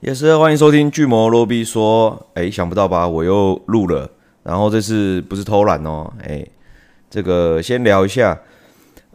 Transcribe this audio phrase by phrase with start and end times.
[0.00, 3.06] 也是欢迎收听巨魔罗比说，哎，想不到吧？
[3.08, 4.08] 我又录了，
[4.44, 6.46] 然后这次不是偷懒哦，哎，
[7.10, 8.40] 这个先聊一下，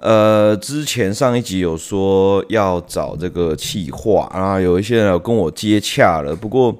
[0.01, 6.75] 呃，之前上一集有说要找这个企划啊，有一些人有跟我接洽了，不过，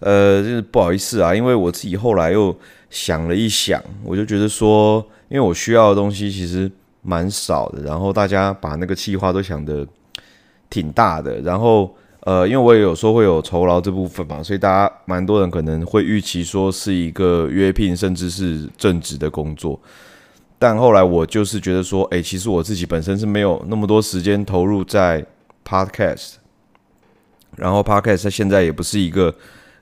[0.00, 2.52] 呃，就是不好意思啊，因为我自己后来又
[2.90, 4.96] 想了一想，我就觉得说，
[5.28, 6.68] 因为我需要的东西其实
[7.02, 9.86] 蛮少的，然后大家把那个企划都想得
[10.68, 11.94] 挺大的，然后。
[12.28, 19.80] 呃，因为我也有说会有酬劳这部分嘛，所以大家蛮多人可能会预期说是一个约聘，甚至是正职的工作。
[20.58, 25.24] 但后来我就是觉得说，哎，其实我自己本身是没有那么多时间投入在
[25.66, 26.34] podcast，
[27.56, 29.34] 然后 podcast 它现在也不是一个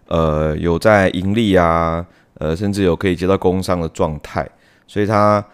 [0.07, 4.49] 呃有在盈利啊，呃，甚至有可以接到工商的状态，
[4.87, 5.45] 所以它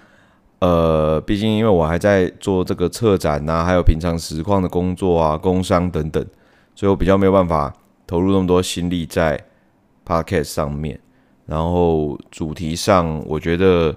[0.58, 6.22] 呃，毕竟因为我还在做这个策展呐，还有平常实况的工作啊，工商等等。
[6.74, 7.72] 所以我比较没有办法
[8.06, 9.38] 投入那么多心力在
[10.04, 10.98] podcast 上面，
[11.46, 13.94] 然后主题上，我觉得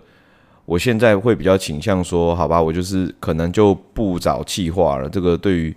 [0.66, 5.10] 我现在会比较倾向说，好吧，我就是可能就不找企划了。
[5.10, 5.76] 这个对于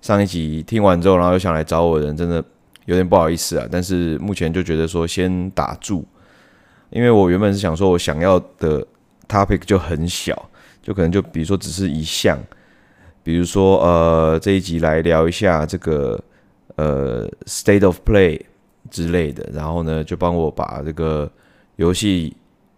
[0.00, 2.42] 上一集听完之后，然后又想来找我的人，真的
[2.86, 3.66] 有点不好意思啊。
[3.70, 6.04] 但是目前就觉得说先打住，
[6.90, 8.84] 因为我原本是想说我想要的
[9.28, 10.50] topic 就很小，
[10.82, 12.36] 就可能就比如说只是一项，
[13.22, 16.20] 比如说呃这一集来聊一下这个。
[16.78, 18.40] 呃，State of Play
[18.88, 21.28] 之类的，然后呢，就帮我把这个
[21.74, 22.36] 游戏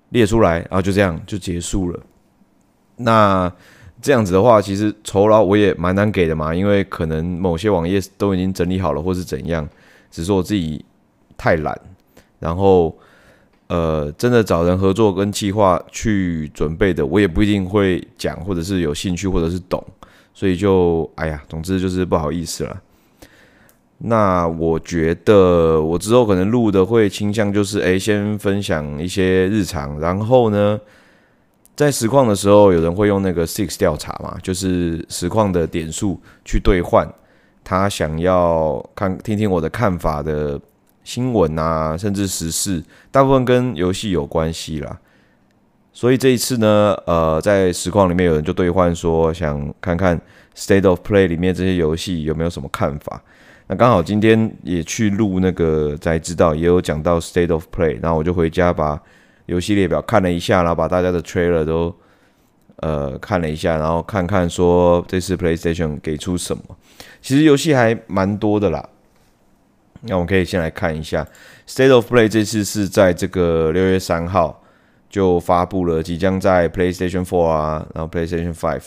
[0.09, 2.01] 列出来，然后就这样就结束了。
[2.97, 3.53] 那
[4.01, 9.69] 这样子的话，其实酬劳我也蛮难给的嘛，因为可能某些网页都已经整理好了，或是怎样，
[10.11, 10.83] 只是我自己
[11.37, 11.79] 太懒，
[12.39, 12.97] 然后
[13.67, 19.85] 呃，真的找人合作跟计划去准备的，我也不一定会讲，或者是有兴趣，或者是懂，
[20.33, 22.83] 所以就哎呀，总之就是不好意思了。
[24.03, 30.81] 那我觉得我之后可能录的会倾向就是，诶，先分享一些日常，然后呢，
[31.77, 37.07] 在实况的时候，有人会用那个 Six 调查嘛，就是实况的点数去兑换
[37.63, 40.59] 他想要看听听我的看法的
[41.05, 44.99] 新闻啊，甚至时事，大部分跟游戏有关系啦。
[45.93, 50.19] 所以这一次呢，呃，在实况里面有人就兑换说，想看看
[50.57, 53.23] State of Play 里面这些游戏有没有什么看法。
[53.73, 59.01] 那刚好今天也去录那个才知道，也有讲到 State of Play，然后我就回家把
[59.47, 61.95] 游戏列表看了一下，然后把大家的 trailer 都
[62.79, 66.65] 呃看了一下，然后看看说这次 PlayStation 给出什么。
[67.23, 68.89] 其实游戏还蛮多的啦，
[70.01, 71.25] 那我们可以先来看一下
[71.69, 74.65] State of Play，这次是在这个六月三号
[75.09, 78.81] 就发布了，即将在 PlayStation 4啊，然后 PlayStation 5，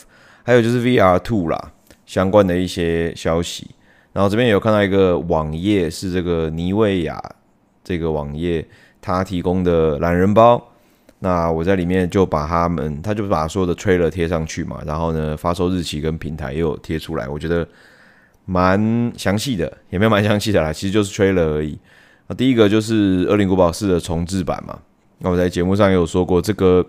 [0.43, 1.71] 还有就是 VR Two 啦
[2.05, 3.71] 相关的一些消息。
[4.13, 7.19] 然后这边有看到一个网页，是这个妮维雅
[7.83, 8.63] 这个网页，
[9.01, 10.63] 它提供的懒人包。
[11.17, 14.79] 那我在里面就把他们，他就把所有的 trailer 贴上去嘛。
[14.85, 17.67] 然后呢，发售日期跟平台也有贴出来，我觉得
[18.45, 21.79] 蛮详细的，也没有蛮详细的啦，其实就是 trailer 而已。
[22.27, 24.77] 那第一个就是《恶灵古堡四》的重制版嘛。
[25.19, 26.85] 那我在节目上也有说过，这个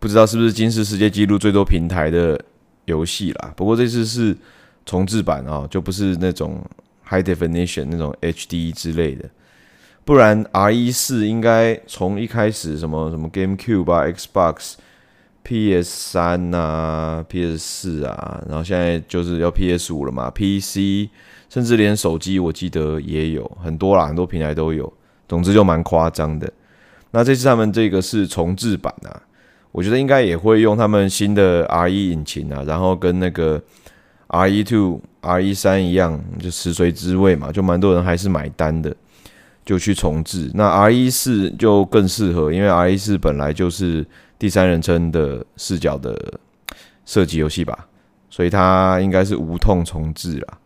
[0.00, 2.40] 不知道是不是金世世界纪录最多平台的
[2.86, 3.52] 游戏啦。
[3.54, 4.36] 不过这次是。
[4.88, 6.58] 重制版啊、哦，就不是那种
[7.06, 9.28] high definition 那种 HD 之类的，
[10.02, 14.76] 不然 RE4 应该从一开始什么什么 GameCube 啊、Xbox、
[15.44, 21.10] PS3 啊、PS4 啊，然后现在就是要 PS5 了嘛，PC
[21.50, 24.90] 甚至连手机我记得也有很多啦，很多平台都有，
[25.28, 26.50] 总之就蛮夸张的。
[27.10, 29.20] 那这次他们这个是重制版啊，
[29.70, 33.62] 我觉得应该也会用他们新的 RE 引擎啊，然后跟那个。
[34.28, 38.94] RE2、RE3 一样，就食髓知味嘛，就蛮多人还是买单的，
[39.64, 40.50] 就去重置。
[40.52, 44.06] 那 RE4 就更适合，因为 RE4 本来就是
[44.38, 46.38] 第三人称的视角的
[47.06, 47.88] 射击游戏吧，
[48.28, 50.58] 所以它应该是无痛重置啦。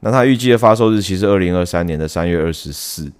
[0.00, 3.10] 那它预计的发售日期是二零二三年的三月二十四，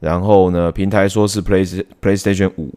[0.00, 2.68] 然后呢，平台说是 Play PlayStation 5，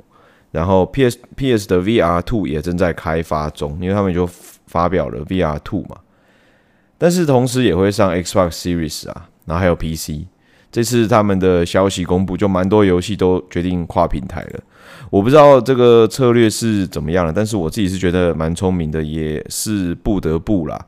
[0.51, 4.29] 然后 PS PS 的 V R two 也正在开发中，因为他们就
[4.67, 5.97] 发表了 V R two 嘛。
[7.01, 10.27] 但是同时也会上 Xbox Series 啊，然后还有 PC。
[10.71, 14.59] 这次他们的消息公布，就蛮多游戏都决定跨平台了。
[15.09, 20.79] 我不知道这个策略是怎么样了，但是我自己是觉得蛮聪明的，也是不得不啦。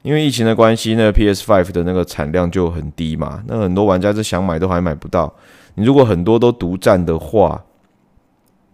[0.00, 5.30] 因为疫情的关系，那 PS5 的那个产量就很低嘛，那很多玩家是想买都还买不到。
[5.74, 7.62] 你如果很多都独占的话，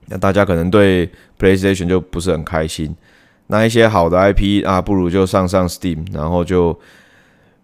[0.07, 2.95] 那大家可能对 PlayStation 就不是很开心。
[3.49, 6.79] 那一些好的 IP 啊，不如就上上 Steam，然后就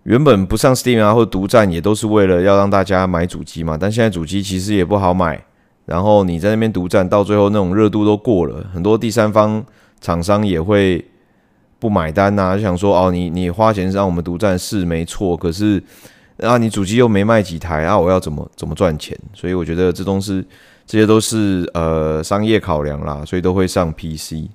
[0.03, 3.79] 原本不上 Steam 啊，或独占也都是为了要让大家买主机嘛。
[3.81, 5.43] 但现在主机其实也不好买，
[5.87, 9.65] 然后你在那边独占，到最后那种热度都过了，很多第三方
[10.01, 11.05] 厂商也会
[11.79, 15.83] 不买单呐、就想说哦，你你花钱让我们独占是没错，可是
[16.39, 19.19] 啊，你主机又没卖几台啊，我要怎么怎么赚钱？
[19.33, 20.45] 所以我觉得这都是
[20.87, 24.49] 这些都是呃商业考量啦，所以都会上 PC。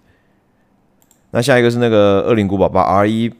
[1.35, 3.33] 那下一个是那个《恶灵古堡八》RE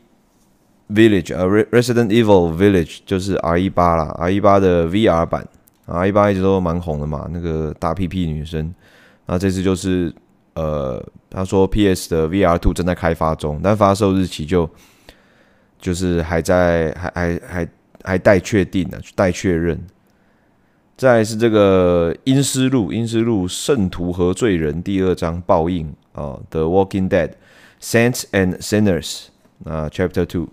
[0.90, 5.48] Village，呃，Resident Evil Village 就是 RE 八啦，RE 八的 VR 版
[5.88, 8.76] ，RE 八一直都蛮红的嘛，那个大屁屁女生，
[9.26, 10.14] 那这次就是。
[10.56, 14.70] 呃，他说 PS 的 VR Two 正在开发中，但发售日期就
[15.78, 17.68] 就是还在还还还
[18.04, 19.78] 还待确定呢，待确认。
[20.96, 27.32] 再是这个《阴尸路》，《阴尸路：圣徒和罪人》第二章报应啊，《The Walking Dead:
[27.86, 29.28] Saints and Sinners》
[29.70, 30.48] 啊，Chapter Two，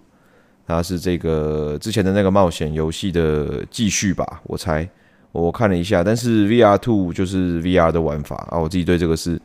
[0.66, 4.42] 它是这个之前的那个冒险游戏的继续吧？
[4.44, 4.86] 我猜，
[5.32, 9.40] 我看了一下，但是 VR Two 就是 VR 的玩法啊，我自己对这个是。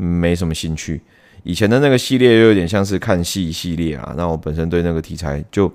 [0.00, 1.00] 没什么兴趣，
[1.42, 4.14] 以前的那个系列又有点像是看戏系列啊。
[4.16, 5.68] 那我本身对那个题材就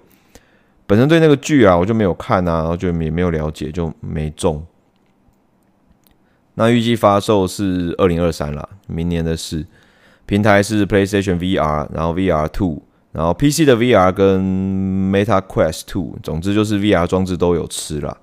[0.87, 4.65] 本身对那个剧啊，我就没有看啊，然后就也没有了解，就没中。
[6.53, 9.65] 那预计发售是二零二三啦，明年的事。
[10.25, 12.81] 平台是 PlayStation VR，然后 VR Two，
[13.11, 18.15] 然后 PC 的 VR 跟 Meta Quest Two，总之就是 VR 装置都有吃啦，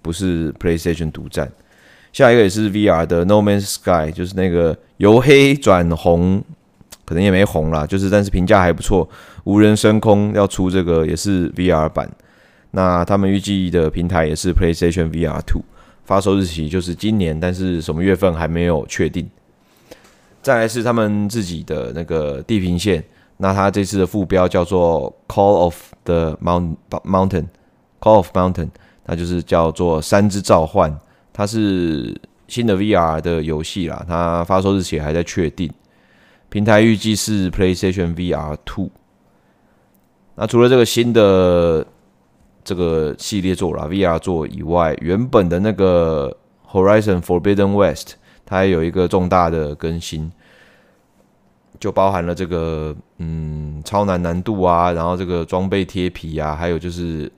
[0.00, 1.50] 不是 PlayStation 独占。
[2.12, 6.44] 下一个也是 VR 的 No Man's Sky，就是那个由黑转红，
[7.04, 9.08] 可能也没红啦，就是但是评价还不错。
[9.44, 12.08] 无人升空要出这个也是 VR 版，
[12.70, 15.62] 那他们预计的平台也是 PlayStation VR Two，
[16.04, 19.28] 发售日期就是今年，但是什么月份还没有确定。
[20.42, 23.02] 再来是他们自己的那个地平线，
[23.36, 28.70] 那他这次的副标叫做 Call of the Mountain，Call of Mountain，
[29.06, 30.98] 那就是叫做山之召唤。
[31.32, 35.70] 它是新的 VR 的游戏啦，它发售日期还在确定，
[36.48, 38.90] 平台预计是 PlayStation VR Two。
[40.34, 41.86] 那除了这个新的
[42.64, 46.36] 这个系列作啦，VR 作以外，原本的那个
[46.70, 48.16] Horizon Forbidden West
[48.52, 50.30] 它有一个重大的更新，
[51.80, 57.32] 就包含了这个嗯超难难度啊，然后这个装备贴皮啊，还有就是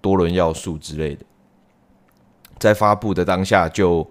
[0.00, 1.24] 多轮要素之类的。
[2.58, 4.04] 在发布的当下就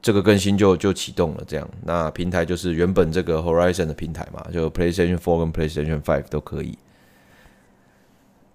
[0.00, 6.78] 这个更新就就启动了，这样那平台就是原本这个 Horizon 的平台嘛，就 PlayStation Four 跟 PlayStation Five 都可以。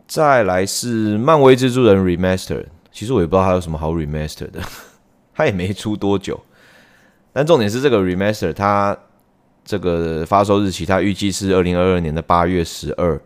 [0.07, 4.59] 再来是漫威蜘蛛人 Remaster，其实我也不知道它有什么好 Remaster 的，
[5.35, 6.43] 它也没出多久。
[7.39, 8.97] 但重点是这个 Remaster，它
[9.63, 13.17] 这个发售日期它预计是二零二二年的八月十二，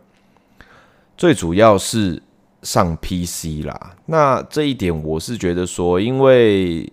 [1.18, 2.22] 最主要是。
[2.64, 6.90] 上 PC 啦，那这一点我是觉得说，因为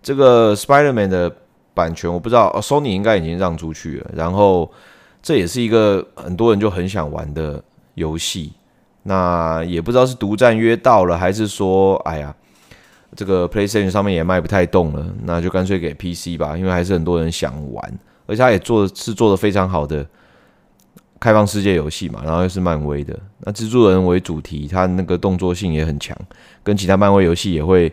[0.00, 1.36] 这个 Spider-Man 的
[1.74, 4.70] 版权我不知道，Sony 应该已经让出去了，然后
[5.20, 7.60] 这也是一个很多人就很想玩的
[7.94, 8.52] 游戏，
[9.02, 12.32] 那也不知道是独占约到了，还是说，哎呀，
[13.16, 20.06] 这个 PlayStation 上面也卖不太动了，那就干脆给 PC 吧，因为还是很多人想玩，而且他也做是做的非常好的。
[21.20, 26.16] 开放世界游戏嘛，然后又是漫威的，那蜘蛛人为主题，它那个动作性也很强，
[26.62, 27.92] 跟其他漫威游戏也会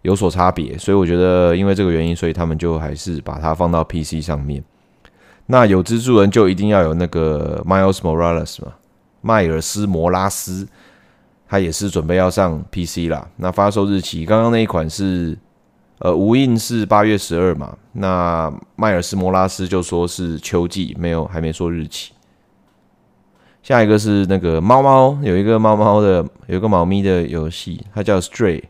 [0.00, 4.64] 有所差别，所以我觉得因为这个原因，所以他们就还是把它放到 PC 上面。
[5.44, 8.72] 那有蜘蛛人就一定要有那个 Miles Morales 嘛，
[9.20, 10.66] 迈尔斯·摩拉斯，
[11.52, 13.28] 他也是准备要上 PC 啦。
[13.36, 15.36] 那发售日期刚刚那一款是
[15.98, 22.14] 呃无印是八月十二嘛，那迈尔斯·摩拉斯就说是秋季，没有还没说日期。
[23.62, 28.62] 下一个是那个猫猫，有一个猫猫的，有一个猫咪的游戏，它叫 Stray，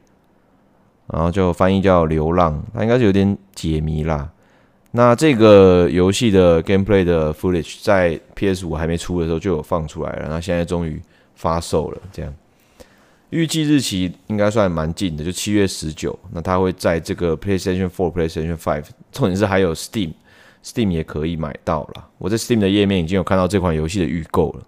[1.06, 4.28] 然后就翻译叫流浪，它应该是有点解谜啦。
[4.90, 11.00] 那这个游戏的 gameplay 的 footage 在 PS 五还没出的时候就有放出来了，那现在终于
[11.36, 12.34] 发售了，这样
[13.32, 16.16] 预计日期应该算蛮近的，就七月十九。
[16.32, 22.08] 那它会在这个 PlayStation Four、PlayStation Five，重点是还有 Steam，Steam 也可以买到了。
[22.18, 24.66] 我在 Steam 的页面已经有看到这款游戏的预购了。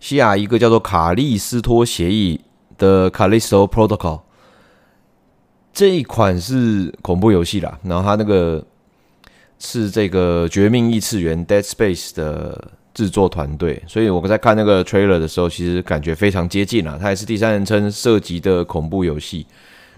[0.00, 2.40] 下一个叫做《卡利斯托协议》
[2.80, 4.18] 的《Callisto Protocol》，
[5.74, 7.78] 这一款是恐怖游戏啦。
[7.82, 8.64] 然后它那个
[9.58, 16.98] 是这个《绝命异次元》（Dead Space） 的制作团队，所以我在看那个 trailer 的时候，其实感觉非常接近啦。
[16.98, 19.46] 它也是第三人称涉及的恐怖游戏。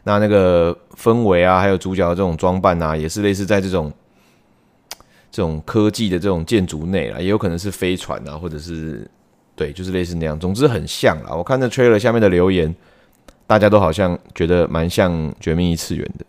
[0.02, 3.92] 那那个氛围啊，还有主角的这种装扮啊，也是类似在这种
[5.30, 9.08] 这种科技的这种建筑内啦，也有可能是飞船啊，或者是。
[9.54, 10.38] 对，就是类似那样。
[10.38, 11.34] 总之很像啦。
[11.34, 12.72] 我看那 trailer 下面的留言，
[13.44, 16.24] 大家都好像觉得蛮像《绝命异次元》的。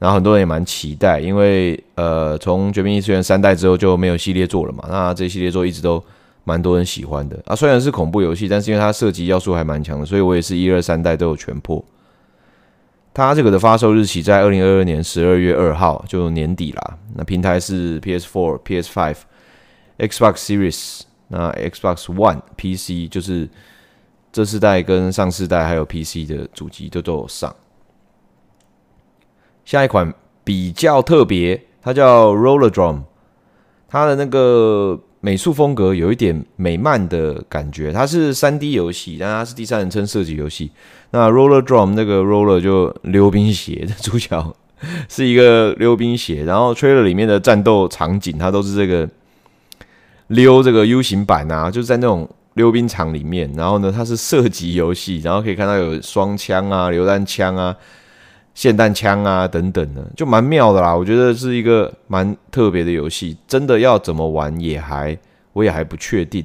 [0.00, 4.82] 然后很多人也蛮期待，因为呃，从《绝命异次元》三代之后就没有系列作了嘛。
[4.88, 6.02] 那这系列作一直都
[6.42, 7.54] 蛮多人喜欢的啊。
[7.54, 11.84] 虽然是恐怖游戏，但是因为它涉及要素还蛮强的，所以我也是一二三代都有全破。
[13.12, 16.98] 它这个的发售日期在二零二二年十二月二号，就年底啦。
[17.14, 19.16] 那平台是 PS4、PS5、
[19.98, 23.46] Xbox Series，那 Xbox One、PC 就是
[24.32, 27.54] 这四代跟上四代还有 PC 的主机都都有上。
[29.70, 30.12] 下一款
[30.42, 33.02] 比较特别，它叫 Roller Drum，
[33.88, 37.92] 它的那个美术风格有一点美漫的感觉。
[37.92, 40.72] 它是三 D 游戏，但它是第三人称射击游戏。
[41.12, 44.56] 那 Roller Drum 那个 Roller 就 溜冰鞋的主角
[45.08, 49.08] 是一个溜冰鞋，然后 Trailer 里面的战斗场景，它都是这个
[50.26, 53.48] 溜这个 U 型板啊，就是在那种溜冰场里面。
[53.56, 57.76] 然后呢，它是射击游戏，然后可以看到有双枪啊、榴弹枪啊。
[58.60, 60.94] 霰弹枪啊，等等的，就蛮妙的啦。
[60.94, 65.16] 我觉得是一个蛮特别的游戏，真的要怎么玩也还，
[65.54, 66.44] 我也还不确定。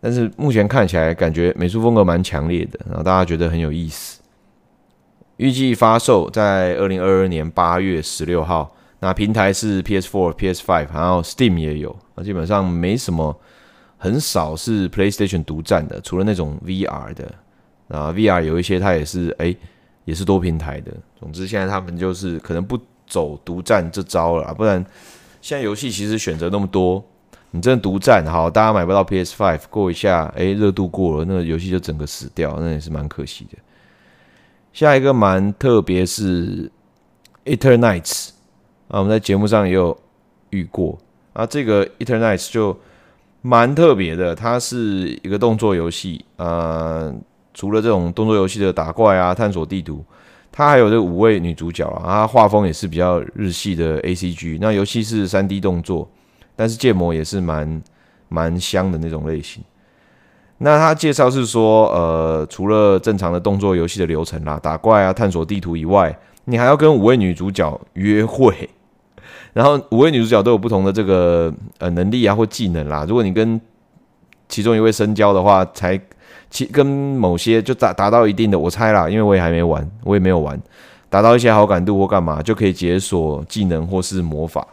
[0.00, 4.20] 但是目前看起来，感觉美术风格蛮强烈的，然后大家觉得很有意思。
[5.36, 11.94] 预计发售在二零二二年八月十六号，那平台是 PS4、PS5，然后 Steam 也有。
[12.16, 13.38] 那基本上没什么，
[13.98, 17.32] 很少是 PlayStation 独占的，除了那种 VR 的。
[17.86, 19.54] 啊，VR 有一些它也是哎。
[20.06, 20.90] 也是多平台的。
[21.20, 24.82] 总之，现在他们就是可能不走独占这招了，不然
[25.42, 27.04] 现在游戏其实选择那么多，
[27.50, 33.58] 你真的独占好，大家买不到 PS Five 过一下，哎，热度过了，那个游戏就整个死掉，那也是蛮可惜的。
[34.72, 36.70] 下一个蛮特别是
[37.44, 38.30] Eternights
[38.88, 39.98] 啊，我们在节目上也有
[40.50, 40.98] 遇过
[41.32, 42.78] 啊，这个 Eternights 就
[43.42, 47.12] 蛮特别的，它是一个动作游戏，呃。
[47.56, 50.04] 除了这种动作游戏的打怪啊、探索地图，
[50.52, 54.58] 它还有这五位女主角啊，它画风也是比较日系的 ACG。
[54.60, 56.06] 那游戏是 3D 动作，
[56.54, 57.82] 但是建模也是蛮
[58.28, 59.64] 蛮香的那种类型。
[60.58, 68.68] 那它介绍是说，呃，除了正常的动作游戏的流程啦、打怪啊、探索地图以外，你还要跟五位女主角约会，
[69.54, 73.06] 然后五位女主角都有不同的这个呃能力啊或技能啦。
[73.08, 73.58] 如果你跟
[74.46, 75.98] 其中一位深交的话，才。
[76.48, 80.58] 其跟某些就达达到一定的，我猜啦，因为我也还没玩，我也没有玩，
[81.10, 84.66] 达到一些好感度或干嘛，就可以解锁技能或是魔法。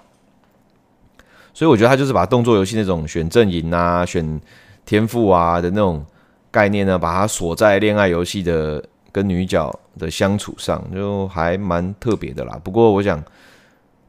[1.53, 4.39] 所以我觉得他就是把动作游戏那种选阵营啊、选
[4.85, 6.05] 天赋啊的那种
[6.51, 12.57] 概念呢，把它锁在恋爱游戏的跟女角的相处上，就还蛮特别的啦。
[12.63, 13.21] 不过我想，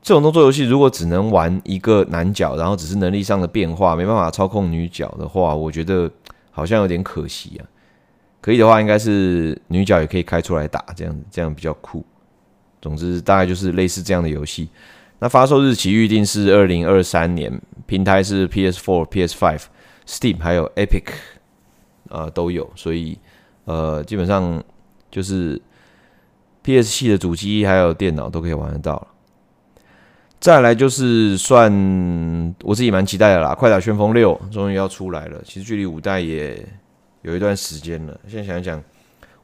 [0.03, 6.11] 这种动作游戏如果只能玩一个男角，然后只是能力上的变化，没办法操控女角的话，我觉得。
[6.55, 7.67] 好像有点可惜啊，
[8.41, 12.03] 可以的话，应该是女角也可以开出来打，这样这样比较酷。
[12.81, 14.69] 总之，大概就是类似这样的游戏。
[15.19, 19.63] 那发售日期预定是二零二三年，平台是 PS4、PS5、
[20.07, 21.07] Steam 还有 Epic，
[22.11, 23.19] 呃都有，所以
[23.65, 24.63] 呃基本上
[25.11, 25.61] 就是
[26.63, 29.09] PS 系的主机还有电脑都可以玩得到了。
[30.41, 31.73] 再来就是算
[32.63, 35.41] 我自己蛮期待的啦，《快打旋风六》终于要出来了。
[35.43, 36.63] 其实距离五代也
[37.23, 38.15] 有一段时间了。
[38.29, 38.83] 现在想一想，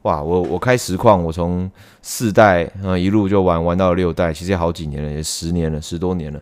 [0.03, 1.71] 哇，我我开实况，我从
[2.03, 6.39] 四代啊一路就玩玩到了六代，其实也好几年了，也十年了，十多年了。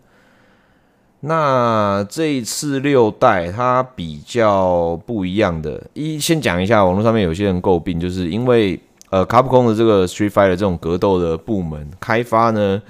[1.22, 8.77] 那这一次六代它比较不一样的，一先讲一下，网络上面有些人诟病，就是因为
[9.10, 12.82] 呃，卡普空的这个 Street Fighter 这种格斗的部门开发呢。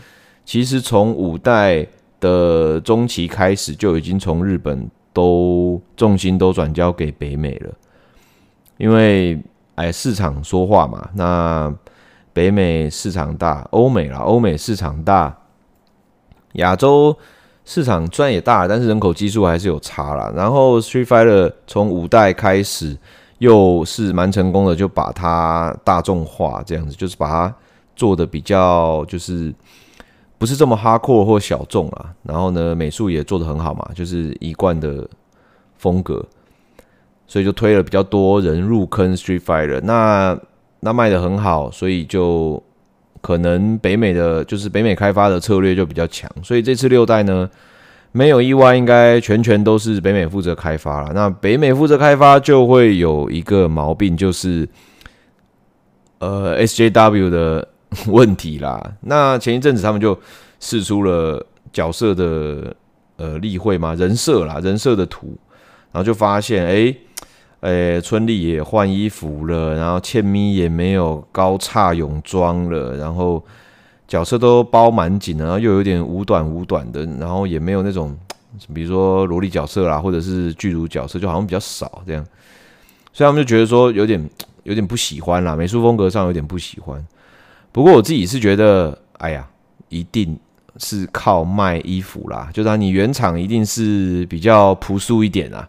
[0.50, 1.86] 其实从五代
[2.20, 7.70] 的中期开始，就已经从日本都重心都转交给北美了，
[8.77, 9.39] 因为
[9.75, 11.72] 哎市场说话嘛，那
[12.34, 15.38] 北美市场大，欧美啦，欧美市场大，
[16.53, 17.15] 亚洲
[17.63, 20.34] 市场虽然也大，但是人口基数还是有差啦。
[20.36, 22.98] 然后 Street Fighter 从五代开始
[23.38, 27.56] 又是蛮成功的，就把它大众化，这样子就是把它
[27.96, 29.53] 做的比较就是。
[30.39, 35.05] 不是这么 hardcore 或小众啊，然后呢，美术也做得很好嘛，就是一贯的
[35.77, 36.25] 风格，
[37.27, 40.39] 所以就推了比较多人入坑 Street Fighter，那
[40.79, 42.63] 那卖的很好，所以就
[43.19, 47.50] 可能北美的就是北美开发的策略就比较强，所以这次六代呢，
[48.13, 51.12] 没有意外，应该全权都是北美负责开发了。
[51.13, 54.65] 那北美负责开发就会有一个毛病，就是
[56.19, 57.67] 呃 SJW 的。
[58.08, 60.17] 问题啦，那前一阵子他们就
[60.60, 61.43] 试出了
[61.74, 62.75] 角色的
[63.17, 65.36] 呃例会嘛，人设啦，人设的图，
[65.91, 66.96] 然后就发现，哎，
[67.62, 73.43] 呃，春丽也换衣服了，然后茜咪也没有高叉泳装了，然后
[74.08, 78.15] 角色都包蛮紧的，然后又有点五短五短的，然后也没有那种，
[78.72, 82.24] 比如说萝莉角色啦，或者是巨乳角色，就好像比较少这样，
[83.12, 84.29] 所以他们就觉得说有点
[84.62, 87.03] 有点不喜欢啦，美术风格上有点不喜欢。
[87.71, 89.47] 不过我自己是觉得，哎呀，
[89.89, 90.39] 一定。
[90.81, 95.67] 是靠卖衣服啦，就让你原厂一定是比较朴素一点啊。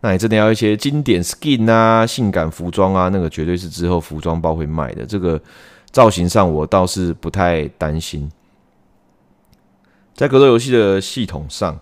[0.00, 5.06] 那你真的要一些经典 skin 啊、性感服装啊，那个绝对是之后服装包会卖的。
[5.06, 5.40] 这个
[5.92, 8.28] 造型上我倒是不太担心。
[10.12, 11.78] 在格斗游戏的系统上，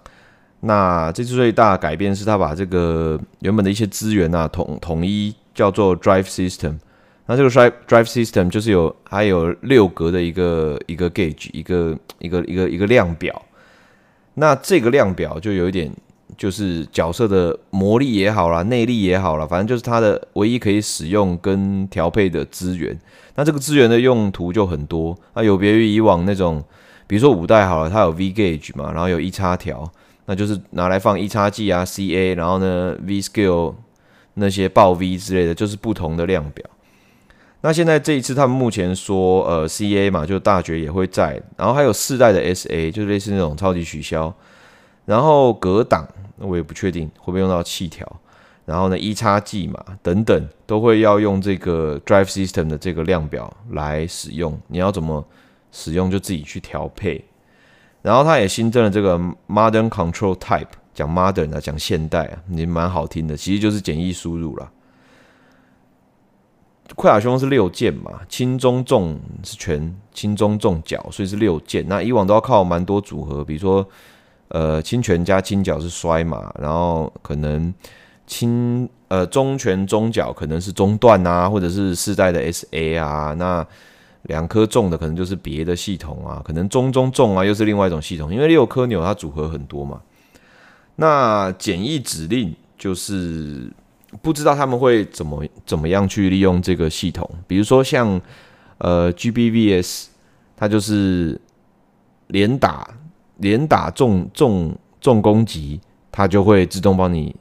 [0.61, 6.79] 那这次最大的改变是他把这个原本的一些资源啊统统一叫做 Drive System。
[7.27, 13.43] 那这个 drive drive system 就是有还有六格的一个一个 gauge 一个一个一个一个量表，
[14.35, 15.91] 那这个量表就有一点
[16.37, 22.99] 就是角色的魔力也好啦，内力也好啦，反正就是它的唯一可以使用跟调配的资源。
[23.37, 26.63] 那这个资源的用途就很多，那有别于以往那种，
[27.07, 29.91] 比如说五代好了，它有 V gauge 嘛，然后有一叉条，
[30.27, 33.75] 那就是拿来放一叉 G 啊 CA，然后呢 V skill
[34.35, 36.65] 那些爆 V 之类的，就是不同的量表。
[37.67, 44.31] 那现在这一次，他们目前说，呃，C A 嘛，就大绝也会在，然后还有四代的 S A，就类似那种超级取消，
[45.07, 46.07] 然后格挡，
[46.37, 48.07] 我也不确定会不会用到气条，
[48.67, 55.27] 然后呢，一叉技嘛，等等，都会要用这个 Drive System 的这个量表来使用，你要怎么
[55.73, 57.25] 使用就自己去调配。
[58.03, 59.19] 然后它也新增了这个
[59.49, 64.71] Modern Control Type，讲 Modern 啊，讲现代啊，也蛮好听的，其实就是简易输入啦。
[66.97, 71.85] 快打旋风是六键嘛，轻中重是全轻中重脚，所以是六键。
[71.89, 73.87] 那以往都要靠蛮多组合，比如说
[74.49, 77.75] 呃轻拳加轻脚是摔嘛，然后可能
[78.27, 83.35] 轻呃中拳中脚可能是中段啊，或者是四代的 SA 啊。
[83.37, 83.67] 那
[84.23, 90.01] 两颗重的可能就是别的系统啊，可能中中重啊又是另外一种系统，因为六颗钮它组合很多嘛。
[90.97, 93.69] 那简易指令就是。
[94.23, 98.21] 不知道他们会怎么怎么样去利用这个系统，比如说像
[98.79, 100.07] 呃 GBVS，
[100.57, 101.41] 它就是
[102.29, 102.89] 连打
[103.39, 105.81] 连打重重重攻击，
[106.13, 107.35] 它就会自动帮你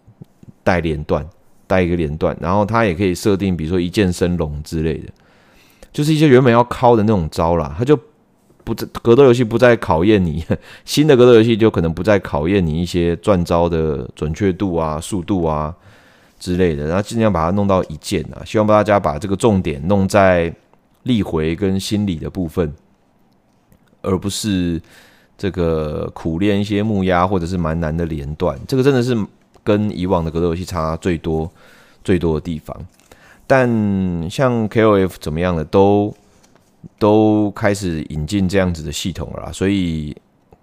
[0.64, 1.26] 带连段
[1.68, 5.10] 带一个连段，然后它也可以设定，比如说一键升龙之类的，
[5.92, 7.98] 就是一些原本要敲的那种招啦，它就
[8.64, 10.44] 不格斗游戏不再考验你，
[10.86, 15.76] 新的格斗游戏就可能不再考验你一些转招的准确度啊、速度啊。
[16.44, 20.54] 之类的，然后尽量把它弄到一键啊，希望大家把这个重点弄在
[21.04, 22.74] 力回跟心理的部分，
[24.02, 24.82] 而不是
[25.38, 28.60] 这个苦练一些木压或者是蛮难的连段。
[28.68, 29.18] 这个真的是
[29.64, 31.50] 跟以往的格斗游戏差最多
[32.04, 32.78] 最多的地方。
[33.48, 36.14] 但像 KOF 怎么样的，都
[37.00, 40.14] 都开始引进这样子的系统了，所以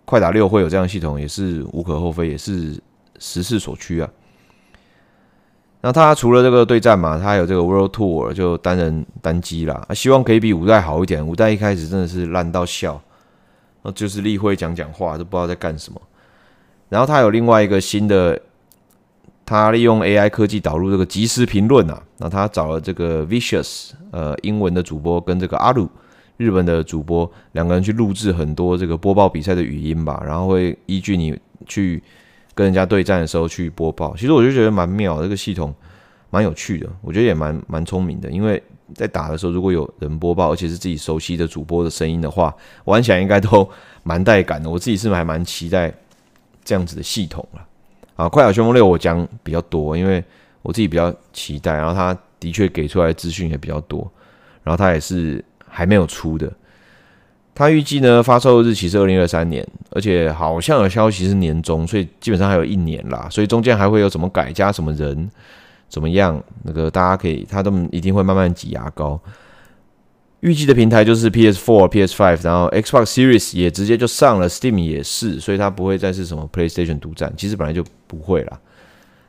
[0.05, 2.79] 快打六会有这样的系统也是无可厚非，也是
[3.19, 4.11] 时势所趋啊。
[5.83, 11.27] 那他除了这个对战嘛，他还有这个 World Tour 就单人单机啦，希望可以比五代好一点。
[11.27, 13.01] 五代一开始真的是烂到笑，
[13.83, 15.99] 那就是例会讲讲话都不知道在干什么。
[16.91, 18.39] 然后他有另外一个新的，
[19.47, 22.03] 他利用 AI 科技导入这个即时评论啊。
[22.19, 25.89] 那他找了这个 Vicious 呃英文的主播跟这个阿鲁
[26.37, 32.03] 日本的主播两个人去录制很多这个播报比赛的语音吧，然后会依据你去。
[32.61, 35.75] 跟人家对战的时候去播报，其实我就觉得蛮妙，这个系统
[36.29, 38.29] 蛮有趣的，我觉得也蛮蛮聪明的。
[38.29, 38.63] 因为
[38.95, 43.67] 在打的时候，如果有人播报，而且是自己熟悉的主播的声音的话，玩起来应该都
[44.03, 44.69] 蛮带感的。
[44.69, 45.91] 我自己是还蛮期待
[46.63, 47.67] 这样子的系统了。
[48.17, 50.23] 啊，快打旋风六我讲比较多，因为
[50.61, 54.01] 我自己比较期待，然后他的确给出来资讯也比较多，
[54.63, 56.53] 然后他也是还没有出的。
[57.61, 63.29] 他预计呢，发售日期是二零二三年，而且好像有消息是年中，所以基本上还有一年啦。
[63.31, 65.31] 所以中间还会有什么改加什么人
[65.87, 66.43] 怎么样？
[66.63, 69.21] 那个大家可以，他都一定会慢慢挤牙膏。
[70.41, 77.31] 预计的平台就是 PS4、PS5，然后 Xbox Series 也直接就上了，Steam 也是，所以它不会再是什么 PlayStation 独占。
[77.37, 78.59] 其实本来就不会啦，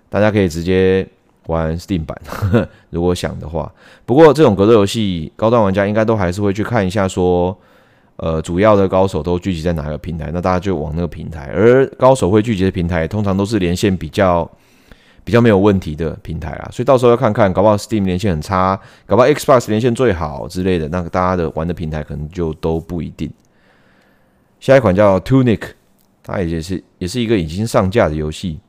[0.09, 1.05] 大家可以直接
[1.47, 2.17] 玩 Steam 版，
[2.91, 3.69] 如果想的话。
[4.05, 7.57] 不过这种格斗游戏，高端玩家应该都还是会去看一下说。
[8.21, 10.29] 呃，主要的高手都聚集在哪个平台？
[10.31, 11.49] 那大家就往那个平台。
[11.51, 14.47] 而高手会聚集的平台，通常都是连线比较
[15.23, 16.69] 比较没有问题的平台啊。
[16.71, 20.88] 所以到时候要看看，搞不好 Steam 连线很差，搞不好 Xbox 连线最好之类的。
[20.89, 23.27] 那大家的玩的平台可能就都不一定。
[24.60, 25.62] 下一款叫 Tunic，
[26.21, 28.60] 它也是也是一个已经上架的游戏。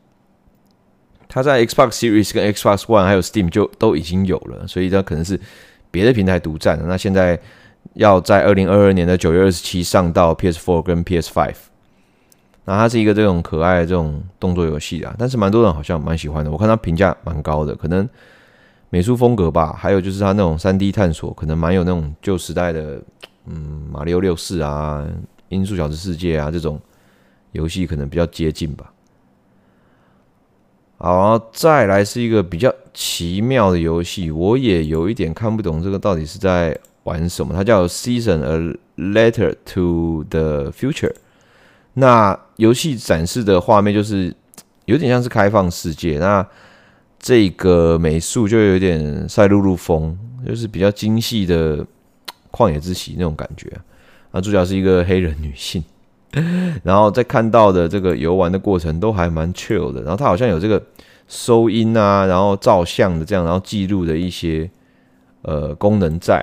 [1.28, 5.38] 它在 Xbox Series 跟 Xbox One 还有 Steam 就都已经有了，所以它可能是
[5.90, 6.86] 别的平台独占的。
[6.86, 7.38] 那现在
[7.94, 11.54] 要在二零二二年的九月二十七上到 PS4 跟 PS5。
[12.64, 16.50] 那它是一个这种可爱的这种动作游戏啊，但是蛮多人好像蛮喜欢的。
[16.50, 18.08] 我看它评价蛮高的，可能
[18.88, 23.02] 美术风格吧，还有就是它那种三 D 探索，可能蛮有那种旧时代的，
[23.46, 25.04] 嗯，马里奥六四啊、
[25.48, 26.80] 音速小子世界啊这种
[27.50, 28.92] 游戏可能比较接近吧。
[30.98, 37.54] 好，再来是一个比较奇妙的游戏，我也有一点看不懂这个到底是在玩什么。
[37.54, 41.08] 它叫《Season A Letter to the Future》。
[41.94, 44.34] 那游戏展示的画面就是
[44.86, 46.46] 有点像是开放世界，那
[47.18, 51.86] 这个美术就有点赛璐璐风，就是比较精细的
[52.50, 53.70] 旷野之息那种感觉。
[54.30, 55.84] 那主角是一个黑人女性，
[56.82, 60.00] 然后在看到的这个游玩的过程都还蛮 chill 的。
[60.00, 60.82] 然后它好像有这个
[61.28, 64.70] 收音啊，然后照相的这样，然后记录的一些
[65.42, 66.42] 呃功能在。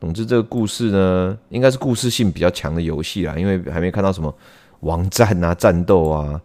[0.00, 4.34] 总之，这个故事呢，应该是故事性比较强的游戏啦，因为还没看到什么。
[4.80, 6.40] 王战啊，战斗啊，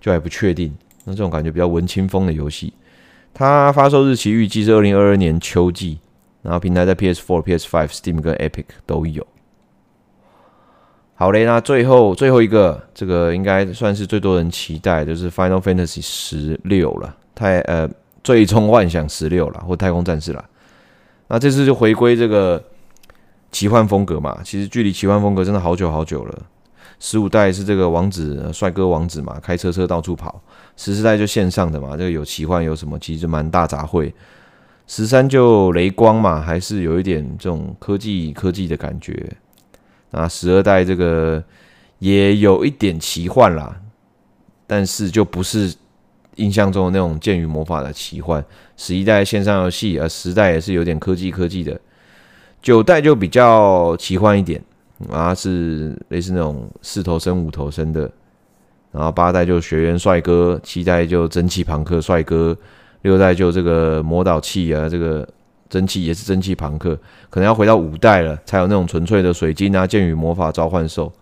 [0.00, 0.74] 就还不确定。
[1.04, 2.72] 那这种感觉比较文青风的游戏，
[3.34, 5.98] 它发售日期预计是二零二二年秋季，
[6.40, 9.26] 然后平台在 PS4、PS5、Steam 跟 Epic 都有。
[11.14, 17.86] 好嘞，那最后最后一个，这个应该算是最多人期待，就是 Final Fantasy 十六了，太呃，
[18.22, 20.42] 最终幻想十六了，或太空战士了。
[21.28, 22.64] 那这次就回归这个
[23.54, 26.42] 奇幻风格嘛，其实距离奇幻风格真的好久好久了。
[26.98, 30.42] 十五代是这个王子，帅哥王子嘛，开车车到处跑。
[30.76, 34.12] 十四代就线上的嘛，这个有奇幻有什么，其实蛮大杂烩。
[34.88, 39.36] 十三就雷光嘛，还是有一点这种科技科技的感觉。
[40.10, 41.40] 那十二代这个
[42.00, 43.80] 也有一点奇幻啦，
[44.66, 45.72] 但是就不是
[46.36, 48.44] 印象中的那种剑与魔法的奇幻。
[48.76, 51.80] 十一代线上游戏，而十代也是有点科技科技的。
[52.64, 54.60] 九代就比较奇幻一点。
[55.10, 58.10] 啊，是类似那种四头身、五头身的，
[58.90, 62.56] 然后八代就学园帅哥，七代就蒸汽朋克帅哥，
[63.02, 65.28] 六代就这个魔导器啊，这个
[65.68, 66.96] 蒸汽也是蒸汽朋克，
[67.28, 71.12] 可能要回到五代了，才有那种纯粹的水晶啊、剑与魔法召唤兽。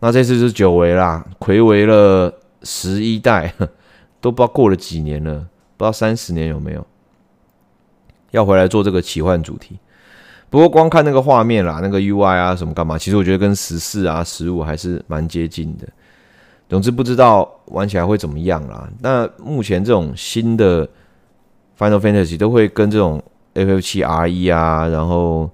[0.00, 3.54] 那这次是久违啦，睽违了十一代，
[4.20, 5.34] 都不知道过了几年了，
[5.76, 6.84] 不知道三十年有没有，
[8.30, 9.78] 要回来做这个奇幻主题。
[10.50, 15.86] 不过光看那个画面啦，那个 UI 啊什么干嘛，其实我觉得跟十四啊、十五还是蛮接近的。
[16.68, 18.88] 总之不知道玩起来会怎么样啦。
[19.00, 20.86] 那目前这种新的
[21.78, 23.22] Final Fantasy 都会跟这种
[23.54, 25.50] FF7 RE 啊，然后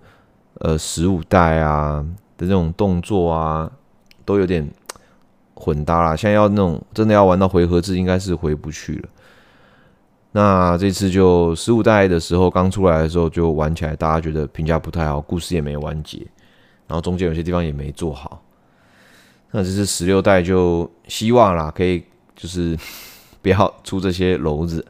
[0.61, 2.05] 呃十五代啊
[2.37, 3.71] 的这种动作啊，
[4.25, 4.67] 都有点
[5.55, 6.17] 混搭啦。
[6.17, 9.09] 现在要那种真的要玩到回合制，应该是回不去了。
[10.37, 16.19] 那这次就十五代的时候刚出来的时候就玩起来，大家觉得评价不太好，故事也没完结，
[16.87, 18.43] 然后中间有些地方也没做好。
[19.53, 22.77] 那这次十六代就希望啦，可以就是
[23.41, 24.85] 不要出这些篓子。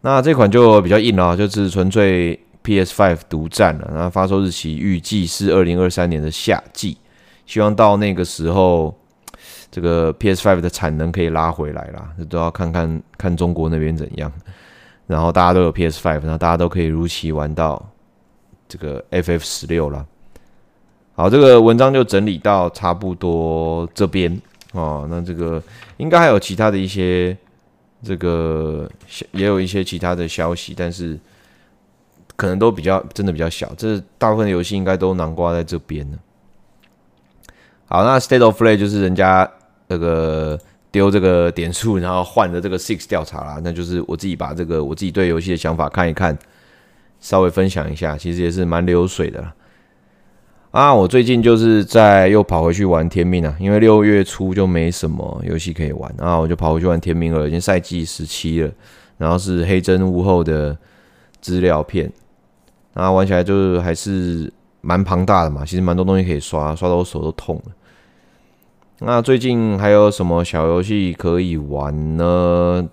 [0.00, 3.92] 那这款就比较硬了，就是纯粹 PS5 独占了。
[3.94, 6.98] 那发售日期预计是二零二三年的夏季，
[7.46, 8.92] 希望到那个时候。
[9.72, 14.30] 这个 PS5 的产能可以拉回来啦，这都要看看看中国那边怎样。
[15.06, 17.82] 然后大家都有 PS5，然后大家都可以如期玩到
[18.68, 20.06] 这个 FF16 了。
[21.14, 24.38] 好，这个文章就整理到差不多这边
[24.72, 25.06] 哦。
[25.10, 25.62] 那这个
[25.96, 27.34] 应该还有其他的一些，
[28.02, 28.86] 这个
[29.30, 31.18] 也有一些其他的消息，但是
[32.36, 33.72] 可能都比较真的比较小。
[33.78, 36.18] 这大部分游戏应该都囊括在这边呢。
[37.86, 39.50] 好，那 State of Play 就是人家。
[39.92, 40.58] 这个
[40.90, 46.36] 丢这个点数，然后换的这个 Six 调查啦，那就是我自己把这个我自己对游戏的想法看一看，
[47.20, 49.54] 稍微分享一下，其实也是蛮流水的啦。
[50.70, 58.70] 啊，我最近就是在又跑回去玩天命啊，因为六月初就没什么游戏可以玩啊，我就跑回去玩天命了，已经赛季十七了，
[59.18, 60.74] 然后是黑针屋后的
[61.42, 62.10] 资料片，
[62.94, 64.50] 然后玩起来就是还是
[64.80, 67.72] 蛮庞大的嘛，其实蛮多东西可以刷，刷到我手都痛了。
[69.04, 72.88] 那最近还有什么小游戏可以玩呢？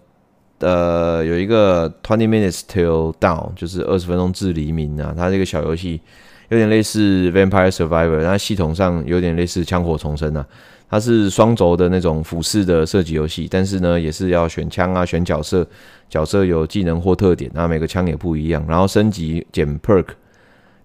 [0.60, 5.14] 呃，有一个 Twenty Minutes Till Dawn，就是二十分钟至黎明啊。
[5.16, 6.02] 它这个小游戏
[6.50, 10.46] 有点类似 Vampire Survivor，它系统上有点类似枪火重生啊。
[10.90, 15.66] 它是双轴的那种俯视的射击游戏，但是呢，也是要选枪啊，选角色，
[16.10, 20.08] 角色有技能或特点，那每个枪也不一样，然后升级捡 Perk，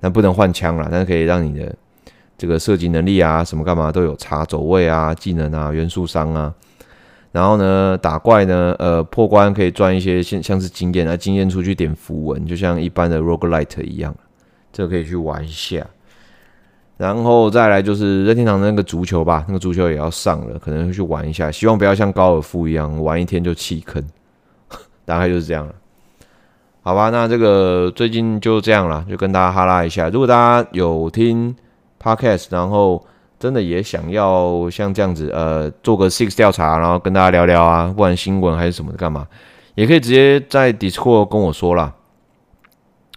[0.00, 1.74] 但不能换枪啦，但是可以让你的。
[2.36, 6.52] 这个射击能力啊，什么干嘛都有差，走位啊，技能啊，元素伤啊，
[7.32, 14.14] 然后呢，打怪呢，呃，破关可以赚一些像像是经验啊，经验出去点符文，就像一般的 roguelite 一样，
[14.72, 15.86] 这个可以去玩一下。
[16.96, 24.00] 然后再来就是任天堂的那个足球吧，那个足球也要上了，可能会去玩一下，希望不要像高尔夫一样玩一天就弃坑，
[25.04, 25.74] 大概就是这样了。
[26.82, 30.08] 好吧，那这个最近就这样了，就跟大家哈拉一下。
[30.08, 31.56] 如果大家有听
[32.04, 33.02] podcast，然后
[33.40, 39.26] 真的也想要像这样子，呃，做个 six 调查，然后跟大家聊聊啊，不管新闻还是什么的，干嘛，
[39.74, 41.94] 也可以直接在 Discord 跟我说啦，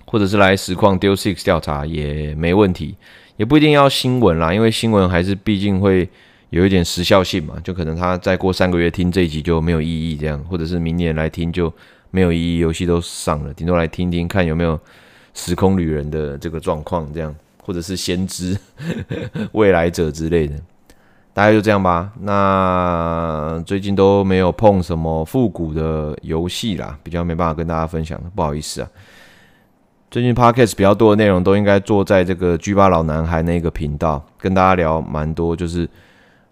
[0.05, 2.95] 或者是来实况丢 six 调查也没问题，
[3.35, 6.09] 也不一定要新闻啦，因为新闻还是毕竟会
[6.49, 11.71] 有一点时效性嘛，就可能他再过三个月听这一集就没有意义这样，或者是明年来听就
[12.09, 14.79] 没有意义，游戏都上了，顶多来听听看有没有
[15.33, 17.35] 时空旅人的这个状况这样。
[17.67, 18.57] 或者是先知、
[19.51, 20.55] 未来者之类的，
[21.33, 22.09] 大概就这样吧。
[22.21, 28.87] 那最近都没有碰什么复古的游戏啦，比较没办法跟大家分享，不好意思啊。
[30.09, 35.89] 最近 Podcast 比较多的内容都应该做在这个 G 八老男孩那个频道，跟大家聊蛮多就是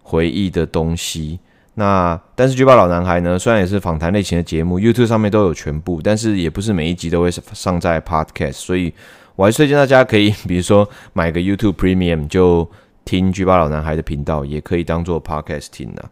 [0.04, 1.39] 回忆的东西。
[1.75, 8.93] 那但是 G 八老男孩呢，虽然也是访谈类型的节目，YouTube 上面都有全部，但是也不是每一集都会上在 Podcast，所以。
[9.36, 12.69] 我还推荐大家可以，比如说买个 YouTube Premium 就
[13.04, 16.06] 听 G 八老男孩的频道，也可以当做 Podcast 听的。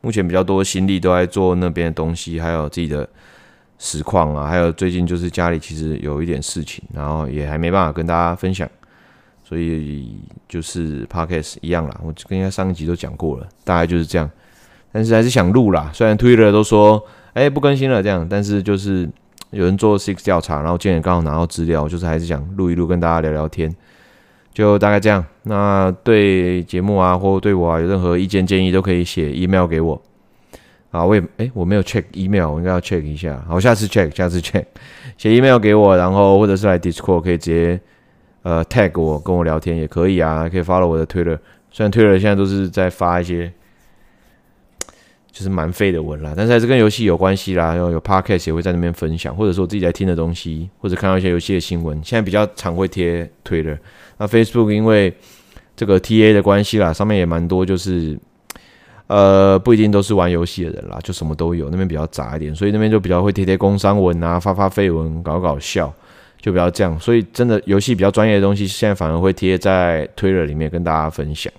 [0.00, 3.08] 目前比较多心力都在做那边的东西，还有自己的
[3.78, 8.68] 实况啊，还有最近就是家里其实有一点事情，然后也还没办法跟大家分享，
[9.42, 11.98] 所以就是 Podcast 一样啦。
[12.04, 14.30] 我跟人家上一集都讲过了，大概就是这样。
[14.92, 17.02] 但是还是想录啦，虽然 Twitter 都说
[17.32, 19.08] 哎、不更新了这样，但是就是。
[19.50, 23.74] 有人做 six 调查，然后今天刚好拿到资料，就是还是想录一录，跟大家聊聊天，
[24.52, 25.24] 就大概这样。
[25.44, 30.00] 那对节目啊，或对我啊，有任何意见建议，都可以写 email 给我。
[30.90, 33.42] 啊，我也哎、我没有 check email，我应该要 check 一下。
[33.48, 34.64] 好，下次 check，下次 check，
[35.16, 37.80] 写 email 给我，然后或者是来 Discord 可以直接
[38.42, 41.38] 呃 tag 我，跟我聊天也可以啊，可以 follow 我的 Twitter。
[41.70, 43.52] 虽然 Twitter 现在都是在发一些。
[45.38, 47.72] 就是蛮废的文啦，但是还是跟游戏有关系啦。
[47.72, 51.96] 然后有 podcast 也会在那边分享，或者说自己在听的东西，或者看到一些游戏的新闻。
[52.02, 53.78] 现在比较常会贴 Twitter，
[54.16, 55.14] 那 Facebook 因为
[55.76, 58.18] 这个 TA 的关系啦，上面也蛮多，就是
[59.06, 65.94] 呃不一定都是玩游戏的人啦，就什么都有，那边比较杂一点，所以那边就比较会贴贴工商文啊，发发废文，搞搞笑，
[66.40, 66.98] 就比较这样。
[66.98, 71.52] 所以真的游戏比较专业的东西，现在反而会贴在 Twitter 里面跟大家分享。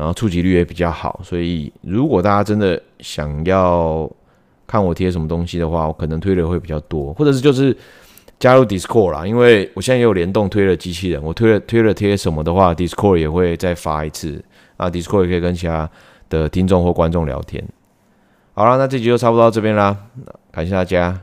[0.00, 4.10] 然后触及率也比较好，所以如果大家真的想要
[4.66, 7.76] 看我贴什么东西的话，我可能推的会比较多，或者是就是
[8.38, 14.42] 加入 Discord 啦，因为我现在也有联动推了机器人，我推了推了贴什么的话，Discord 也会再发一次
[14.78, 15.86] 啊，Discord 也可以跟其他
[16.30, 17.62] 的听众或观众聊天。
[18.54, 19.94] 好了，那这集就差不多到这边啦，
[20.50, 21.20] 感谢大家，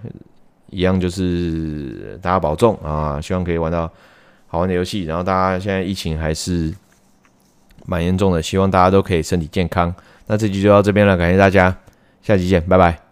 [0.70, 3.92] 一样就是大家保重啊，希望可以玩到
[4.46, 6.72] 好玩的游戏，然后大家现在疫情还是。
[7.88, 9.91] 蛮严重的，希望大家都可以身体健康。
[10.28, 11.76] 那这集就到这边了，感谢大家，
[12.21, 13.07] 下期见，拜拜。